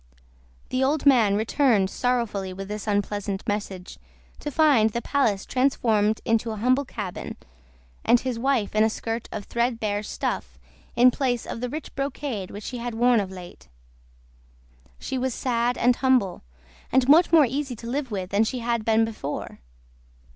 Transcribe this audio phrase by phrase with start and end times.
[0.69, 3.99] The old man returned sorrowfully with this unpleasant message,
[4.39, 7.37] to find the palace transformed into a humble cabin,
[8.03, 10.57] and his wife in a skirt of threadbare stuff
[10.95, 13.67] in place of the rich brocade which she had worn of late.
[14.97, 16.41] She was sad and humble,
[16.91, 19.59] and much more easy to live with than she had been before.